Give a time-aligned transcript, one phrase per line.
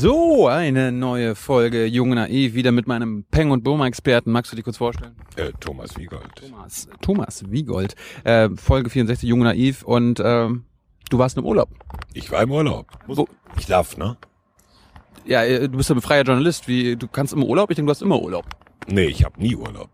[0.00, 4.30] So, eine neue Folge Jung Naiv, wieder mit meinem Peng- und Boma-Experten.
[4.30, 5.16] Magst du dich kurz vorstellen?
[5.34, 6.36] Äh, Thomas Wiegold.
[6.36, 7.96] Thomas, Thomas Wiegold.
[8.22, 10.50] Äh, Folge 64 Jung Naiv und äh,
[11.10, 11.70] du warst im Urlaub.
[12.14, 12.86] Ich war im Urlaub.
[13.08, 13.26] Wo?
[13.58, 14.16] Ich darf, ne?
[15.26, 16.68] Ja, äh, du bist ja freier Journalist.
[16.68, 17.68] Wie, du kannst im Urlaub?
[17.70, 18.44] Ich denke, du hast immer Urlaub.
[18.86, 19.90] Nee, ich habe nie Urlaub,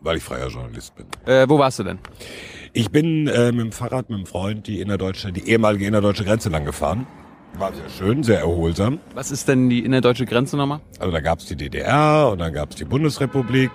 [0.00, 1.04] weil ich freier Journalist bin.
[1.26, 1.98] Äh, wo warst du denn?
[2.72, 6.48] Ich bin äh, mit dem Fahrrad mit einem Freund die innerdeutsche, die ehemalige innerdeutsche Grenze
[6.48, 7.06] lang gefahren.
[7.58, 8.98] War sehr schön, sehr erholsam.
[9.14, 10.80] Was ist denn die innerdeutsche Grenze nochmal?
[10.98, 13.70] Also da gab's die DDR und dann gab's die Bundesrepublik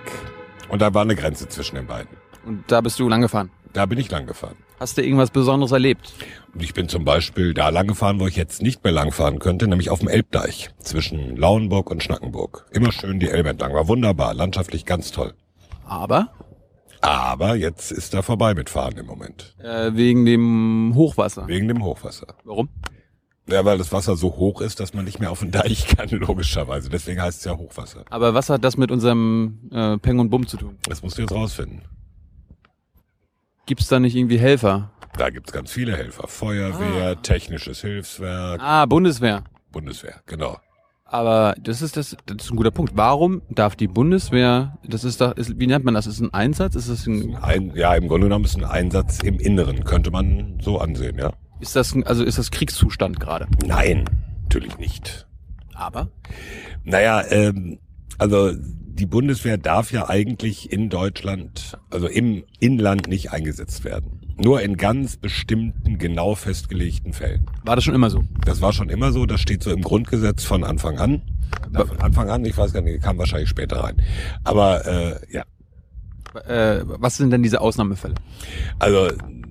[0.70, 2.10] und da war eine Grenze zwischen den beiden.
[2.46, 3.52] Und da bist du lang gefahren.
[3.74, 4.56] Da bin ich lang gefahren.
[4.80, 6.14] Hast du irgendwas Besonderes erlebt?
[6.54, 9.40] Und ich bin zum Beispiel da lang gefahren, wo ich jetzt nicht mehr lang fahren
[9.40, 12.66] könnte, nämlich auf dem Elbdeich zwischen Lauenburg und Schnackenburg.
[12.72, 13.74] Immer schön die Elbe entlang.
[13.74, 15.34] War wunderbar, landschaftlich ganz toll.
[15.86, 16.30] Aber
[17.02, 19.56] Aber jetzt ist da vorbei mit Fahren im Moment.
[19.64, 21.48] äh, wegen dem Hochwasser.
[21.48, 22.36] Wegen dem Hochwasser.
[22.44, 22.70] Warum?
[23.50, 26.10] Ja, weil das Wasser so hoch ist, dass man nicht mehr auf den Deich kann,
[26.12, 26.90] logischerweise.
[26.90, 28.04] Deswegen heißt es ja Hochwasser.
[28.10, 30.78] Aber was hat das mit unserem äh, Peng und Bumm zu tun?
[30.90, 31.84] Das musst du jetzt rausfinden.
[33.66, 34.92] Gibt's da nicht irgendwie Helfer?
[35.18, 36.28] Da gibt's ganz viele Helfer.
[36.28, 39.44] Feuerwehr, technisches Hilfswerk, Ah, Bundeswehr.
[39.72, 40.58] Bundeswehr, genau.
[41.06, 42.92] Aber das ist das, das ist ein guter Punkt.
[42.96, 46.06] Warum darf die Bundeswehr, das ist doch, ist, wie nennt man das?
[46.06, 46.76] Ist ein Einsatz?
[46.76, 50.60] Ist das ein, Ein, ja, im Grunde genommen ist ein Einsatz im Inneren, könnte man
[50.62, 51.32] so ansehen, ja.
[51.60, 53.48] Ist das, ein, also ist das Kriegszustand gerade?
[53.66, 54.06] Nein,
[54.44, 55.28] natürlich nicht.
[55.74, 56.10] Aber?
[56.84, 57.80] Naja, ähm,
[58.18, 64.22] also die Bundeswehr darf ja eigentlich in Deutschland, also im Inland nicht eingesetzt werden.
[64.40, 67.46] Nur in ganz bestimmten, genau festgelegten Fällen.
[67.64, 68.24] War das schon immer so?
[68.46, 71.22] Das war schon immer so, das steht so im Grundgesetz von Anfang an.
[71.72, 74.02] Na, von Anfang an, ich weiß gar nicht, kam wahrscheinlich später rein.
[74.44, 75.44] Aber äh, ja,
[76.48, 78.16] Äh, was sind denn diese Ausnahmefälle?
[78.80, 79.10] also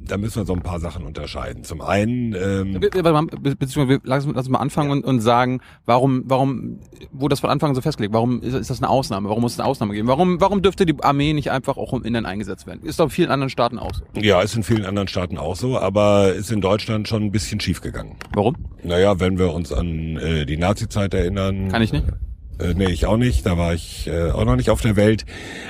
[0.08, 1.64] da müssen wir so ein paar Sachen unterscheiden.
[1.64, 6.22] Zum einen, ähm, Be- be- Beziehungsweise, lass, lass uns mal anfangen und, und sagen, warum,
[6.26, 6.80] warum,
[7.12, 8.14] wo das von Anfang an so festgelegt?
[8.14, 9.28] Warum ist, ist das eine Ausnahme?
[9.28, 10.08] Warum muss es eine Ausnahme geben?
[10.08, 12.82] Warum, warum dürfte die Armee nicht einfach auch im Innern eingesetzt werden?
[12.84, 14.02] Ist doch in vielen anderen Staaten auch so.
[14.20, 17.60] ja, ist in vielen anderen Staaten auch so, aber ist in Deutschland schon ein bisschen
[17.60, 18.16] schief gegangen.
[18.34, 18.56] Warum?
[18.82, 21.68] Naja, wenn wir uns an äh, die Nazi-Zeit erinnern.
[21.68, 22.04] Kann ich nicht.
[22.58, 23.46] Äh, nee, ich auch nicht.
[23.46, 25.24] Da war ich äh, auch noch nicht auf der Welt.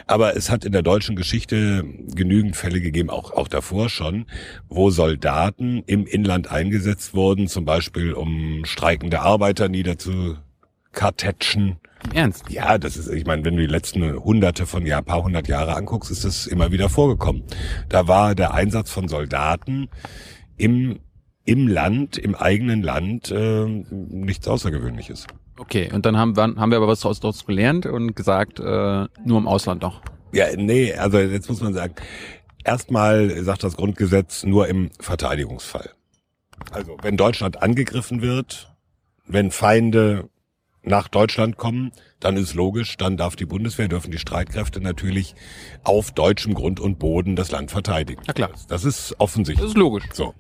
[0.07, 4.27] Aber es hat in der deutschen Geschichte genügend Fälle gegeben, auch, auch davor schon,
[4.69, 11.77] wo Soldaten im Inland eingesetzt wurden, zum Beispiel um streikende Arbeiter niederzukartätschen.
[12.15, 12.45] Ernst?
[12.51, 15.75] Ja, das ist, ich meine, wenn du die letzten hunderte von Jahr, paar hundert Jahre
[15.75, 17.43] anguckst, ist das immer wieder vorgekommen.
[17.89, 19.89] Da war der Einsatz von Soldaten
[20.57, 21.01] im,
[21.47, 25.27] im Land, im eigenen Land, äh, nichts Außergewöhnliches.
[25.59, 28.63] Okay, und dann haben wir, haben wir aber was daraus daraus gelernt und gesagt, äh,
[28.63, 30.03] nur im Ausland noch.
[30.33, 31.95] Ja, nee, also jetzt muss man sagen,
[32.65, 35.91] erstmal sagt das Grundgesetz nur im Verteidigungsfall.
[36.73, 38.75] Also wenn Deutschland angegriffen wird,
[39.27, 40.29] wenn Feinde
[40.87, 45.35] nach Deutschland kommen, dann ist logisch, dann darf die Bundeswehr, dürfen die Streitkräfte natürlich
[45.83, 48.23] auf deutschem Grund und Boden das Land verteidigen.
[48.27, 48.51] Na klar.
[48.69, 49.63] Das ist offensichtlich.
[49.63, 50.05] Das ist logisch.
[50.13, 50.35] So.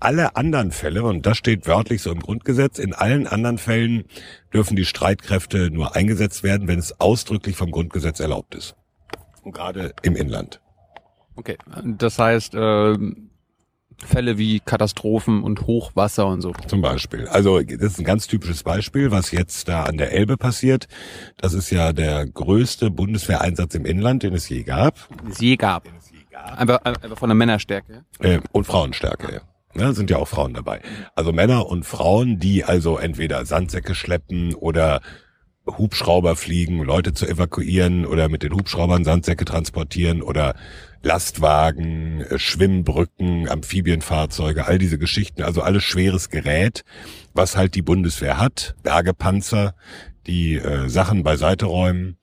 [0.00, 4.04] Alle anderen Fälle, und das steht wörtlich so im Grundgesetz, in allen anderen Fällen
[4.52, 8.74] dürfen die Streitkräfte nur eingesetzt werden, wenn es ausdrücklich vom Grundgesetz erlaubt ist.
[9.42, 10.60] Und gerade im Inland.
[11.36, 12.96] Okay, das heißt, äh,
[14.04, 16.52] Fälle wie Katastrophen und Hochwasser und so.
[16.66, 17.28] Zum Beispiel.
[17.28, 20.88] Also das ist ein ganz typisches Beispiel, was jetzt da an der Elbe passiert.
[21.38, 25.08] Das ist ja der größte Bundeswehreinsatz im Inland, den es je gab.
[25.30, 25.86] Es je gab.
[26.56, 28.04] Einfach, einfach von der Männerstärke.
[28.18, 29.34] Äh, und Frauenstärke.
[29.34, 29.40] Ja.
[29.74, 30.82] Ja, sind ja auch Frauen dabei.
[31.14, 35.00] Also Männer und Frauen, die also entweder Sandsäcke schleppen oder
[35.66, 40.54] Hubschrauber fliegen, Leute zu evakuieren oder mit den Hubschraubern Sandsäcke transportieren oder
[41.02, 46.84] Lastwagen, äh, Schwimmbrücken, Amphibienfahrzeuge, all diese Geschichten, also alles schweres Gerät,
[47.34, 49.74] was halt die Bundeswehr hat, Bergepanzer,
[50.26, 52.16] die äh, Sachen beiseite räumen.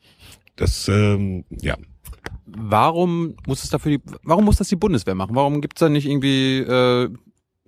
[0.55, 1.75] Das, ähm, ja,
[2.51, 5.35] Warum muss es dafür die, warum muss das die Bundeswehr machen?
[5.35, 7.09] Warum gibt's da nicht irgendwie äh,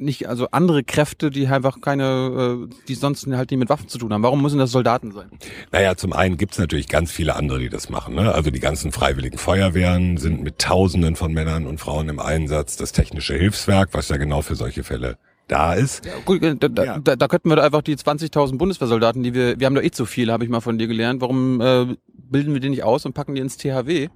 [0.02, 3.98] nicht also andere Kräfte, die einfach keine, äh, die sonst halt nicht mit Waffen zu
[3.98, 4.24] tun haben?
[4.24, 5.30] Warum müssen das Soldaten sein?
[5.72, 8.16] Naja, zum einen gibt's natürlich ganz viele andere, die das machen.
[8.16, 8.34] Ne?
[8.34, 12.78] Also die ganzen freiwilligen Feuerwehren sind mit Tausenden von Männern und Frauen im Einsatz.
[12.78, 15.18] Das technische Hilfswerk, was ja genau für solche Fälle
[15.48, 16.06] da ist.
[16.06, 17.00] Ja, gut, äh, da, da, Ja.
[17.00, 19.92] da, da könnten wir doch einfach die 20.000 Bundeswehrsoldaten, die wir, wir haben doch eh
[19.92, 21.22] zu viele, habe ich mal von dir gelernt.
[21.22, 24.10] Warum äh, bilden wir die nicht aus und packen die ins THW?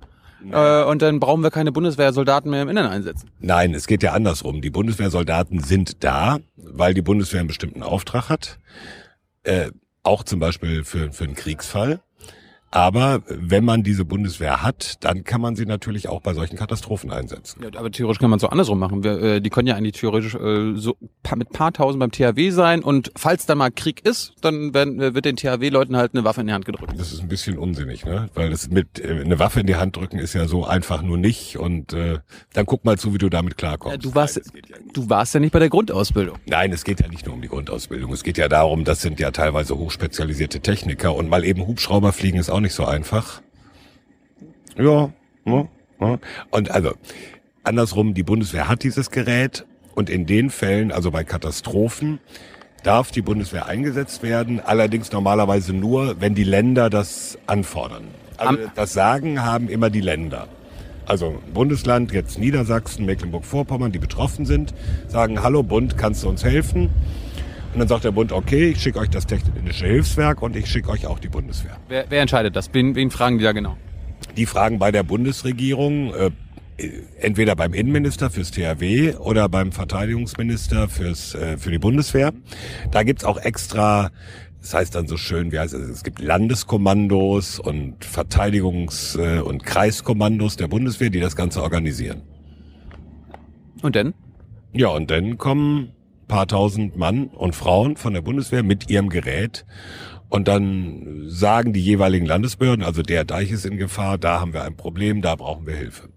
[0.51, 3.29] Äh, und dann brauchen wir keine Bundeswehrsoldaten mehr im Innern einsetzen.
[3.39, 4.61] Nein, es geht ja andersrum.
[4.61, 8.59] Die Bundeswehrsoldaten sind da, weil die Bundeswehr einen bestimmten Auftrag hat.
[9.43, 9.71] Äh,
[10.03, 11.99] auch zum Beispiel für, für einen Kriegsfall.
[12.75, 17.09] Aber wenn man diese Bundeswehr hat, dann kann man sie natürlich auch bei solchen Katastrophen
[17.09, 17.63] einsetzen.
[17.63, 19.01] Ja, aber theoretisch kann man es so andersrum machen.
[19.01, 20.97] Wir, äh, die können ja eigentlich theoretisch äh, so
[21.37, 25.15] mit paar tausend beim THW sein und falls da mal Krieg ist, dann werden, äh,
[25.15, 26.93] wird den THW-Leuten halt eine Waffe in die Hand gedrückt.
[26.97, 28.29] Das ist ein bisschen unsinnig, ne?
[28.33, 31.17] Weil das mit äh, eine Waffe in die Hand drücken ist ja so einfach nur
[31.17, 32.19] nicht und äh,
[32.51, 33.95] dann guck mal zu, wie du damit klarkommst.
[34.03, 34.97] Ja, du warst, Nein, ja nicht.
[34.97, 36.37] du warst ja nicht bei der Grundausbildung.
[36.45, 38.11] Nein, es geht ja nicht nur um die Grundausbildung.
[38.11, 42.37] Es geht ja darum, das sind ja teilweise hochspezialisierte Techniker und mal eben Hubschrauber fliegen
[42.37, 43.41] ist auch nicht so einfach.
[44.77, 45.11] Ja,
[45.45, 45.67] ja,
[46.01, 46.19] ja.
[46.51, 46.93] Und also
[47.63, 52.19] andersrum, die Bundeswehr hat dieses Gerät und in den Fällen, also bei Katastrophen,
[52.83, 58.03] darf die Bundeswehr eingesetzt werden, allerdings normalerweise nur, wenn die Länder das anfordern.
[58.37, 60.47] Also Am- das Sagen haben immer die Länder.
[61.07, 64.73] Also Bundesland, jetzt Niedersachsen, Mecklenburg-Vorpommern, die betroffen sind,
[65.07, 66.89] sagen, hallo Bund, kannst du uns helfen?
[67.75, 70.87] Und dann sagt der Bund, okay, ich schicke euch das technische Hilfswerk und ich schicke
[70.87, 71.75] euch auch die Bundeswehr.
[71.89, 72.69] Wer, wer entscheidet das?
[72.71, 73.75] Wen, wen fragen die da genau?
[74.37, 76.31] Die fragen bei der Bundesregierung, äh,
[77.19, 82.31] entweder beim Innenminister fürs THW oder beim Verteidigungsminister fürs, äh, für die Bundeswehr.
[82.91, 84.09] Da gibt's auch extra,
[84.61, 89.65] das heißt dann so schön, wie heißt es, es gibt Landeskommandos und Verteidigungs- äh, und
[89.65, 92.21] Kreiskommandos der Bundeswehr, die das Ganze organisieren.
[93.81, 94.13] Und denn?
[94.71, 95.91] Ja, und dann kommen
[96.27, 99.65] paar tausend Mann und Frauen von der Bundeswehr mit ihrem Gerät
[100.29, 104.63] und dann sagen die jeweiligen Landesbehörden, also der Deich ist in Gefahr, da haben wir
[104.63, 106.09] ein Problem, da brauchen wir Hilfe.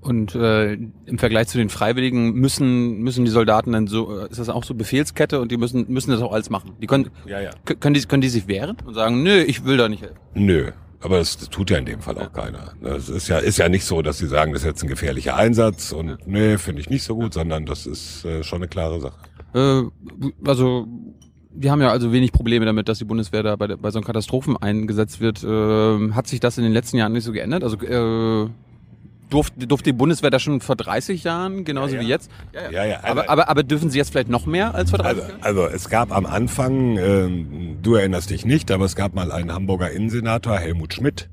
[0.00, 4.38] Und äh, im Vergleich zu den Freiwilligen müssen müssen die Soldaten dann so äh, ist
[4.38, 6.72] das auch so Befehlskette und die müssen müssen das auch alles machen.
[6.80, 7.50] Die können Ja, ja.
[7.64, 10.16] können die können die sich wehren und sagen, nö, ich will da nicht helfen.
[10.34, 10.70] Nö.
[11.00, 12.72] Aber das, das tut ja in dem Fall auch keiner.
[12.80, 15.36] Das ist ja, ist ja nicht so, dass sie sagen, das ist jetzt ein gefährlicher
[15.36, 19.00] Einsatz und nee, finde ich nicht so gut, sondern das ist äh, schon eine klare
[19.00, 19.18] Sache.
[19.54, 19.82] Äh,
[20.48, 20.86] also
[21.50, 24.06] wir haben ja also wenig Probleme damit, dass die Bundeswehr da bei, bei so einem
[24.06, 25.42] Katastrophen eingesetzt wird.
[25.42, 27.64] Äh, hat sich das in den letzten Jahren nicht so geändert?
[27.64, 28.48] Also äh,
[29.30, 32.06] durfte, durfte die Bundeswehr da schon vor 30 Jahren, genauso Ja, ja.
[32.06, 32.30] wie jetzt?
[32.52, 35.22] Ja, ja, aber, aber- aber, aber dürfen sie jetzt vielleicht noch mehr als vor 30
[35.22, 35.42] Also, Jahren?
[35.42, 39.52] also es gab am Anfang, ähm, du erinnerst dich nicht, aber es gab mal einen
[39.52, 41.28] Hamburger Innensenator, Helmut Schmidt.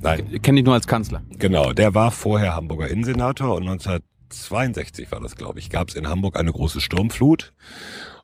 [0.00, 1.22] Nein, Kenne ich nur als Kanzler.
[1.38, 6.08] genau, der war vorher Hamburger Innensenator und 1962 war das, glaube ich, gab es in
[6.08, 7.52] Hamburg eine große Sturmflut.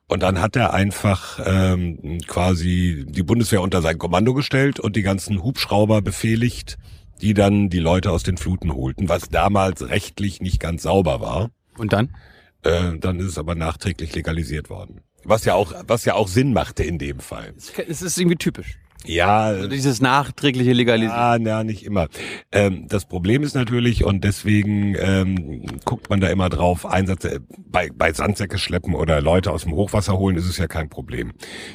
[0.07, 5.03] Und dann hat er einfach ähm, quasi die Bundeswehr unter sein Kommando gestellt und die
[5.03, 6.77] ganzen Hubschrauber befehligt,
[7.21, 11.51] die dann die Leute aus den Fluten holten, was damals rechtlich nicht ganz sauber war.
[11.77, 12.15] Und dann?
[12.63, 15.01] Äh, dann ist es aber nachträglich legalisiert worden.
[15.23, 17.53] Was ja auch, was ja auch Sinn machte in dem Fall.
[17.87, 18.77] Es ist irgendwie typisch.
[19.05, 21.45] Ja, Also dieses nachträgliche Legalisieren.
[21.45, 22.07] ja, ja, nicht immer.
[22.51, 27.89] Ähm, das Problem ist natürlich, und deswegen ähm, guckt man da immer drauf, Einsätze bei,
[27.93, 31.31] bei Sandsäcke schleppen oder Leute aus dem Hochwasser holen, ist es ja kein Problem.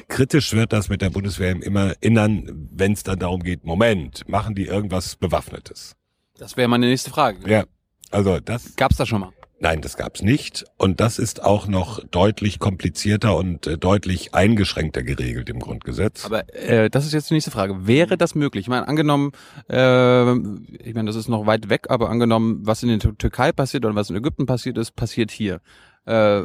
[0.07, 4.27] Kritisch wird das mit der Bundeswehr im immer Innern, wenn es dann darum geht, Moment,
[4.29, 5.95] machen die irgendwas Bewaffnetes?
[6.37, 7.39] Das wäre meine nächste Frage.
[7.49, 7.63] Ja,
[8.11, 9.31] also das Gab's das schon mal?
[9.65, 10.63] Nein, das gab's nicht.
[10.77, 16.23] Und das ist auch noch deutlich komplizierter und äh, deutlich eingeschränkter geregelt im Grundgesetz.
[16.23, 17.87] Aber äh, das ist jetzt die nächste Frage.
[17.87, 18.65] Wäre das möglich?
[18.65, 19.31] Ich meine, angenommen,
[19.67, 23.51] äh, ich meine, das ist noch weit weg, aber angenommen, was in der Tür- Türkei
[23.53, 25.61] passiert oder was in Ägypten passiert ist, passiert hier.
[26.05, 26.41] Äh,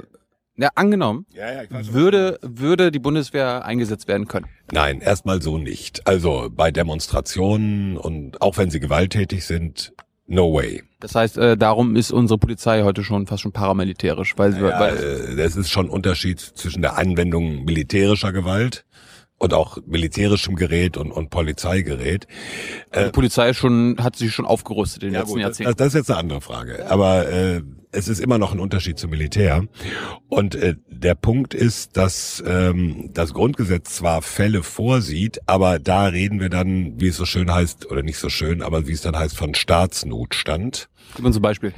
[0.57, 4.47] ja, angenommen, ja, ja, weiß, würde, würde die Bundeswehr eingesetzt werden können.
[4.73, 6.07] Nein, erstmal so nicht.
[6.07, 9.93] Also bei Demonstrationen und auch wenn sie gewalttätig sind,
[10.31, 10.83] no way.
[11.01, 14.79] Das heißt, äh, darum ist unsere Polizei heute schon fast schon paramilitärisch, weil, sie Ja,
[14.81, 14.97] weil
[15.33, 18.85] äh, das ist schon ein Unterschied zwischen der Anwendung militärischer Gewalt
[19.39, 22.27] und auch militärischem Gerät und, und Polizeigerät.
[22.95, 25.77] die Polizei schon hat sich schon aufgerüstet in den Ja, letzten gut, das, Jahrzehnten.
[25.79, 26.91] das ist jetzt eine andere Frage.
[26.91, 29.65] Aber äh, es ist immer noch ein Unterschied zum Militär.
[30.29, 36.41] Und äh, der Punkt ist, dass ähm, das Grundgesetz zwar Fälle vorsieht, aber da reden
[36.41, 39.17] wir dann, wie es so schön heißt, oder nicht so schön, aber wie es dann
[39.17, 40.89] heißt, von Staatsnotstand.
[41.17, 41.73] Gib uns ein Beispiel.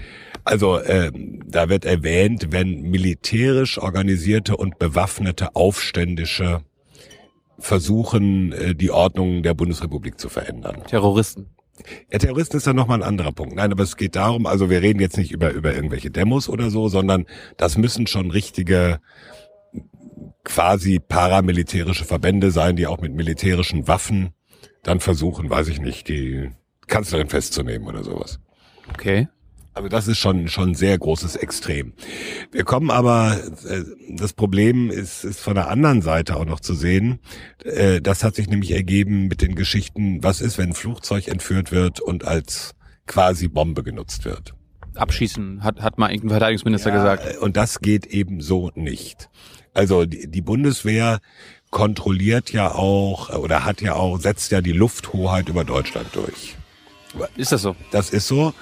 [0.44, 6.62] Also ähm, da wird erwähnt, wenn militärisch organisierte und bewaffnete Aufständische
[7.58, 10.82] versuchen, äh, die Ordnung der Bundesrepublik zu verändern.
[10.88, 11.46] Terroristen.
[12.10, 13.54] Ja, Terroristen ist dann nochmal ein anderer Punkt.
[13.54, 16.70] Nein, aber es geht darum, also wir reden jetzt nicht über, über irgendwelche Demos oder
[16.70, 19.00] so, sondern das müssen schon richtige
[20.44, 24.32] quasi paramilitärische Verbände sein, die auch mit militärischen Waffen
[24.82, 26.50] dann versuchen, weiß ich nicht, die
[26.88, 28.40] Kanzlerin festzunehmen oder sowas.
[28.90, 29.28] Okay.
[29.74, 31.94] Also das ist schon schon ein sehr großes Extrem.
[32.50, 36.74] Wir kommen aber, äh, das Problem ist, ist von der anderen Seite auch noch zu
[36.74, 37.20] sehen.
[37.64, 41.72] Äh, Das hat sich nämlich ergeben mit den Geschichten, was ist, wenn ein Flugzeug entführt
[41.72, 42.74] wird und als
[43.06, 44.54] quasi Bombe genutzt wird.
[44.94, 47.24] Abschießen, hat, hat mal irgendein Verteidigungsminister gesagt.
[47.34, 49.30] äh, Und das geht eben so nicht.
[49.72, 51.20] Also die, die Bundeswehr
[51.70, 56.56] kontrolliert ja auch oder hat ja auch, setzt ja die Lufthoheit über Deutschland durch.
[57.36, 57.74] Ist das so?
[57.90, 58.52] Das ist so,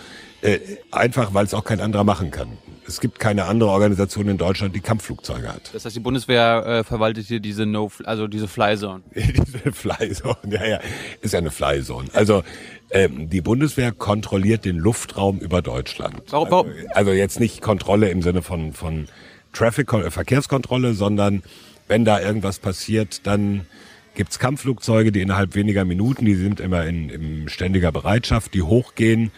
[0.42, 0.58] äh,
[0.90, 2.48] einfach weil es auch kein anderer machen kann.
[2.86, 5.70] Es gibt keine andere Organisation in Deutschland, die Kampfflugzeuge hat.
[5.72, 9.02] Das heißt, die Bundeswehr äh, verwaltet hier diese No, also diese Fly Zone.
[9.14, 10.80] diese Fly Zone, ja, ja,
[11.20, 12.08] ist ja eine Fly Zone.
[12.14, 12.42] Also
[12.90, 16.22] ähm, die Bundeswehr kontrolliert den Luftraum über Deutschland.
[16.30, 16.66] Warum, warum?
[16.68, 19.06] Also, also jetzt nicht Kontrolle im Sinne von von
[19.52, 21.42] Traffic äh, Verkehrskontrolle, sondern
[21.86, 23.66] wenn da irgendwas passiert, dann
[24.14, 29.30] gibt's Kampfflugzeuge, die innerhalb weniger Minuten, die sind immer in, in ständiger Bereitschaft, die hochgehen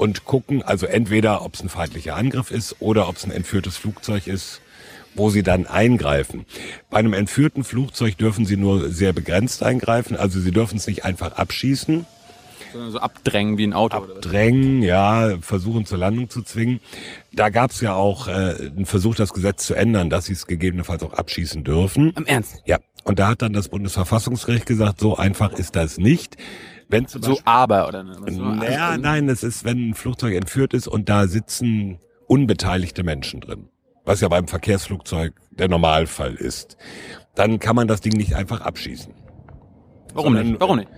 [0.00, 3.76] und gucken, also entweder ob es ein feindlicher Angriff ist oder ob es ein entführtes
[3.76, 4.62] Flugzeug ist,
[5.14, 6.46] wo sie dann eingreifen.
[6.88, 11.04] Bei einem entführten Flugzeug dürfen sie nur sehr begrenzt eingreifen, also sie dürfen es nicht
[11.04, 12.06] einfach abschießen.
[12.72, 13.98] Sondern so abdrängen wie ein Auto.
[13.98, 16.80] Abdrängen, ja, versuchen zur Landung zu zwingen.
[17.32, 20.46] Da gab es ja auch äh, einen Versuch, das Gesetz zu ändern, dass sie es
[20.46, 22.14] gegebenenfalls auch abschießen dürfen.
[22.16, 22.62] Im Ernst?
[22.64, 22.78] Ja.
[23.04, 26.36] Und da hat dann das Bundesverfassungsgericht gesagt, so einfach ist das nicht.
[26.90, 28.16] Wenn so aber oder ne?
[28.20, 33.68] Naja, nein, das ist, wenn ein Flugzeug entführt ist und da sitzen unbeteiligte Menschen drin,
[34.04, 36.76] was ja beim Verkehrsflugzeug der Normalfall ist,
[37.34, 39.14] dann kann man das Ding nicht einfach abschießen.
[40.14, 40.60] Warum Sondern, nicht?
[40.60, 40.88] Warum nicht?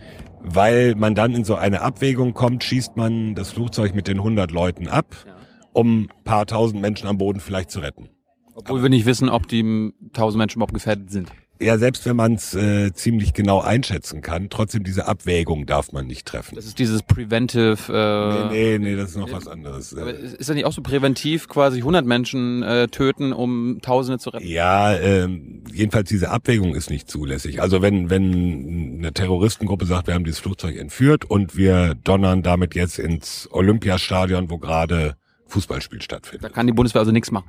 [0.40, 4.50] Weil man dann in so eine Abwägung kommt, schießt man das Flugzeug mit den 100
[4.50, 5.34] Leuten ab, ja.
[5.72, 8.08] um paar tausend Menschen am Boden vielleicht zu retten.
[8.54, 11.30] Obwohl Aber wir nicht wissen, ob die tausend Menschen überhaupt gefährdet sind
[11.62, 16.06] ja, selbst wenn man es äh, ziemlich genau einschätzen kann, trotzdem diese Abwägung darf man
[16.06, 16.56] nicht treffen.
[16.56, 17.76] Das ist dieses Preventive.
[17.88, 19.96] Äh, nee, nee, nee, das ist noch was anderes.
[19.96, 24.30] Aber ist das nicht auch so präventiv, quasi 100 Menschen äh, töten, um Tausende zu
[24.30, 24.46] retten?
[24.46, 27.62] Ja, ähm, jedenfalls diese Abwägung ist nicht zulässig.
[27.62, 32.74] Also wenn wenn eine Terroristengruppe sagt, wir haben dieses Flugzeug entführt und wir donnern damit
[32.74, 35.16] jetzt ins Olympiastadion, wo gerade
[35.46, 36.44] Fußballspiel stattfindet.
[36.44, 37.48] Da kann die Bundeswehr also nichts machen.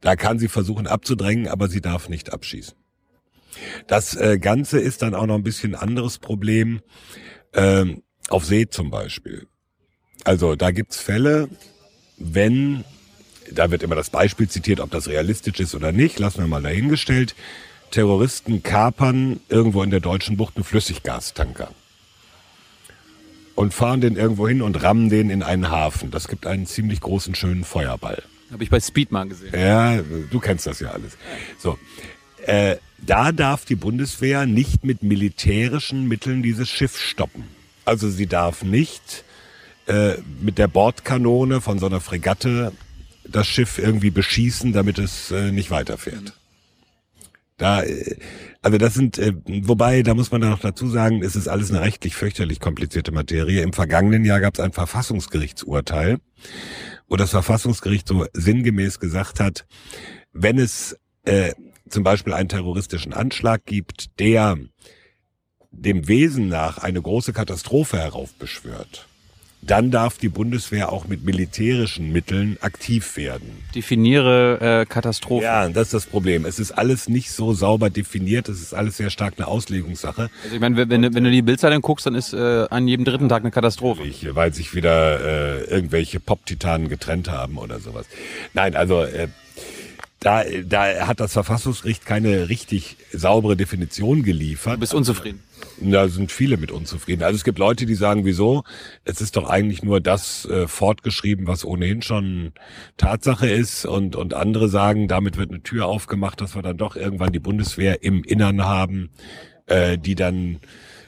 [0.00, 2.74] Da kann sie versuchen abzudrängen, aber sie darf nicht abschießen.
[3.86, 6.80] Das äh, Ganze ist dann auch noch ein bisschen anderes Problem
[7.52, 9.46] ähm, auf See zum Beispiel.
[10.24, 11.48] Also da gibt's Fälle,
[12.16, 12.84] wenn,
[13.50, 16.62] da wird immer das Beispiel zitiert, ob das realistisch ist oder nicht, lassen wir mal
[16.62, 17.34] dahingestellt,
[17.90, 21.70] Terroristen kapern irgendwo in der deutschen Bucht einen Flüssiggastanker
[23.54, 26.10] und fahren den irgendwo hin und rammen den in einen Hafen.
[26.10, 28.22] Das gibt einen ziemlich großen, schönen Feuerball.
[28.50, 29.52] Habe ich bei Speed mal gesehen.
[29.56, 31.16] Ja, du kennst das ja alles.
[31.58, 31.78] So,
[32.46, 37.44] äh, da darf die Bundeswehr nicht mit militärischen Mitteln dieses Schiff stoppen.
[37.84, 39.24] Also sie darf nicht
[39.86, 42.72] äh, mit der Bordkanone von so einer Fregatte
[43.28, 46.34] das Schiff irgendwie beschießen, damit es äh, nicht weiterfährt.
[47.56, 48.16] Da, äh,
[48.62, 51.70] also das sind, äh, wobei, da muss man dann noch dazu sagen, es ist alles
[51.70, 53.62] eine rechtlich fürchterlich komplizierte Materie.
[53.62, 56.18] Im vergangenen Jahr gab es ein Verfassungsgerichtsurteil,
[57.08, 59.66] wo das Verfassungsgericht so sinngemäß gesagt hat,
[60.32, 61.52] wenn es äh,
[61.88, 64.56] zum Beispiel einen terroristischen Anschlag gibt, der
[65.70, 69.06] dem Wesen nach eine große Katastrophe heraufbeschwört,
[69.66, 73.64] dann darf die Bundeswehr auch mit militärischen Mitteln aktiv werden.
[73.74, 75.44] Definiere äh, Katastrophe.
[75.44, 76.44] Ja, das ist das Problem.
[76.44, 78.48] Es ist alles nicht so sauber definiert.
[78.48, 80.28] Es ist alles sehr stark eine Auslegungssache.
[80.42, 83.04] Also ich meine, wenn, wenn, wenn du die Bildzeitung guckst, dann ist äh, an jedem
[83.06, 84.02] dritten Tag eine Katastrophe.
[84.34, 88.06] Weil sich wieder äh, irgendwelche Pop-Titanen getrennt haben oder sowas.
[88.52, 89.28] Nein, also äh,
[90.24, 94.76] da, da hat das Verfassungsgericht keine richtig saubere Definition geliefert.
[94.76, 95.42] Du bist unzufrieden.
[95.80, 97.22] Da sind viele mit unzufrieden.
[97.22, 98.64] Also es gibt Leute, die sagen, wieso?
[99.04, 102.52] Es ist doch eigentlich nur das äh, fortgeschrieben, was ohnehin schon
[102.96, 103.84] Tatsache ist.
[103.84, 107.38] Und, und andere sagen, damit wird eine Tür aufgemacht, dass wir dann doch irgendwann die
[107.38, 109.10] Bundeswehr im Innern haben,
[109.66, 110.58] äh, die dann,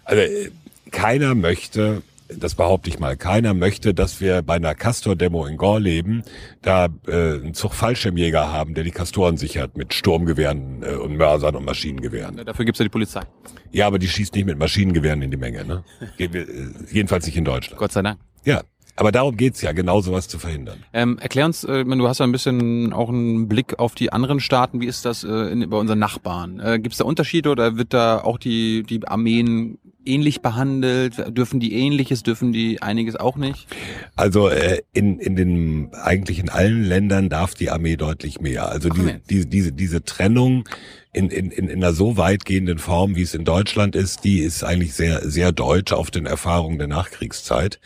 [0.04, 0.50] also äh,
[0.90, 6.22] keiner möchte das behaupte ich mal, keiner möchte, dass wir bei einer Castor-Demo in Gorleben
[6.62, 11.56] da äh, einen Zug Fallschirmjäger haben, der die Castoren sichert mit Sturmgewehren äh, und Mörsern
[11.56, 12.38] und Maschinengewehren.
[12.38, 13.22] Ja, dafür gibt's ja die Polizei.
[13.70, 15.64] Ja, aber die schießt nicht mit Maschinengewehren in die Menge.
[15.64, 15.84] Ne?
[16.18, 16.44] Äh,
[16.90, 17.78] jedenfalls nicht in Deutschland.
[17.78, 18.18] Gott sei Dank.
[18.44, 18.62] Ja,
[18.96, 20.78] aber darum geht's ja, genau sowas zu verhindern.
[20.92, 24.40] Ähm, erklär uns, äh, du hast ja ein bisschen auch einen Blick auf die anderen
[24.40, 24.80] Staaten.
[24.80, 26.58] Wie ist das äh, in, bei unseren Nachbarn?
[26.60, 31.36] Äh, Gibt es da Unterschiede oder wird da auch die, die Armeen ähnlich behandelt?
[31.36, 33.66] Dürfen die ähnliches, dürfen die einiges auch nicht?
[34.14, 38.68] Also äh, in, in den eigentlich in allen Ländern darf die Armee deutlich mehr.
[38.70, 40.64] Also Ach, die, die, diese, diese Trennung
[41.12, 44.92] in, in, in einer so weitgehenden Form, wie es in Deutschland ist, die ist eigentlich
[44.92, 47.80] sehr, sehr deutsch auf den Erfahrungen der Nachkriegszeit.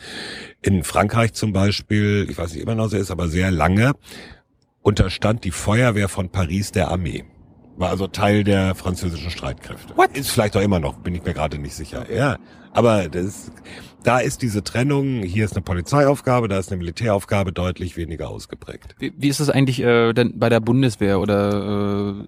[0.61, 3.93] In Frankreich zum Beispiel, ich weiß nicht immer noch so ist, aber sehr lange,
[4.81, 7.23] unterstand die Feuerwehr von Paris der Armee.
[7.81, 9.97] War also Teil der französischen Streitkräfte.
[9.97, 10.15] What?
[10.17, 12.05] Ist vielleicht auch immer noch, bin ich mir gerade nicht sicher.
[12.13, 12.37] Ja,
[12.71, 13.51] aber das,
[14.03, 18.95] da ist diese Trennung, hier ist eine Polizeiaufgabe, da ist eine Militäraufgabe deutlich weniger ausgeprägt.
[18.99, 22.27] Wie, wie ist das eigentlich äh, denn bei der Bundeswehr oder äh,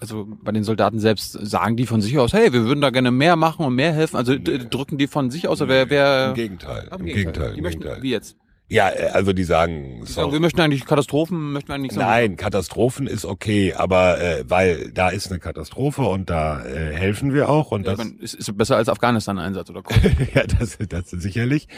[0.00, 3.10] also bei den Soldaten selbst, sagen die von sich aus, hey, wir würden da gerne
[3.10, 4.16] mehr machen und mehr helfen?
[4.16, 6.88] Also d- drücken die von sich aus oder wer, wer Im Gegenteil.
[6.98, 7.52] Im Gegenteil.
[7.52, 8.02] Die Im möchten, Gegenteil.
[8.02, 8.36] wie jetzt?
[8.68, 11.92] Ja, äh, also die sagen, Die so, sagen, wir möchten eigentlich Katastrophen, möchten wir eigentlich
[11.92, 12.00] so.
[12.00, 17.32] nein, Katastrophen ist okay, aber äh, weil da ist eine Katastrophe und da äh, helfen
[17.32, 19.82] wir auch und Ja, das ich mein, ist, ist besser als Afghanistan-Einsatz oder
[20.34, 21.68] ja, das, das sicherlich.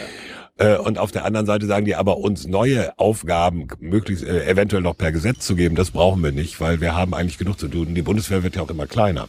[0.58, 4.82] Äh, Und auf der anderen Seite sagen die aber, uns neue Aufgaben möglichst äh, eventuell
[4.82, 7.68] noch per Gesetz zu geben, das brauchen wir nicht, weil wir haben eigentlich genug zu
[7.68, 7.94] tun.
[7.94, 9.28] Die Bundeswehr wird ja auch immer kleiner.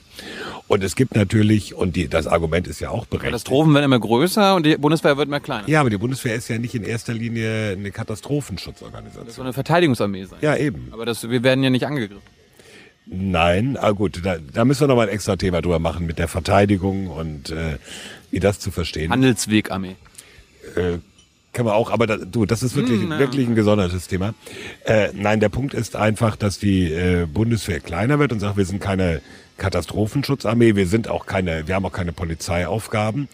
[0.67, 3.31] Und es gibt natürlich, und die, das Argument ist ja auch berechtigt.
[3.31, 5.67] Katastrophen werden immer größer und die Bundeswehr wird immer kleiner.
[5.69, 9.29] Ja, aber die Bundeswehr ist ja nicht in erster Linie eine Das Katastrophenschutzorganisation.
[9.29, 10.39] soll eine Verteidigungsarmee sein.
[10.41, 10.89] Ja, eben.
[10.91, 12.21] Aber das, wir werden ja nicht angegriffen.
[13.11, 16.19] Nein, ah gut, da, da müssen wir noch mal ein extra Thema drüber machen mit
[16.19, 17.77] der Verteidigung und äh,
[18.29, 19.11] wie das zu verstehen.
[19.11, 19.95] Handelswegarmee.
[20.75, 20.97] äh,
[21.59, 23.19] kann man auch, aber da, du, das ist wirklich, Hm, ja.
[23.19, 24.33] wirklich ein gesondertes Thema.
[24.85, 28.63] Äh, nein, der Punkt ist einfach, dass die äh, Bundeswehr kleiner wird und sagt, wir
[28.63, 29.21] sind keine
[29.57, 33.27] Katastrophenschutzarmee, wir sind auch keine, wir haben auch keine Polizeiaufgaben.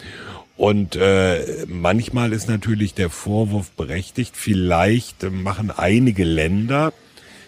[0.58, 6.94] Und äh, manchmal ist natürlich der Vorwurf berechtigt, vielleicht machen einige Länder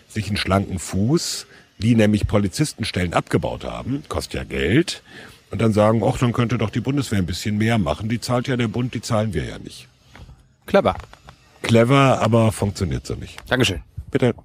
[0.09, 1.47] sich einen schlanken Fuß,
[1.79, 5.01] die nämlich Polizistenstellen abgebaut haben, kostet ja Geld,
[5.49, 8.47] und dann sagen, ach, dann könnte doch die Bundeswehr ein bisschen mehr machen, die zahlt
[8.47, 9.87] ja der Bund, die zahlen wir ja nicht.
[10.67, 10.95] Clever.
[11.63, 13.39] Clever, aber funktioniert so nicht.
[13.49, 13.81] Dankeschön.
[14.11, 14.35] Bitte.